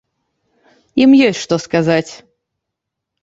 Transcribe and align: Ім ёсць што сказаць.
Ім 1.03 1.11
ёсць 1.27 1.43
што 1.45 1.55
сказаць. 1.65 2.11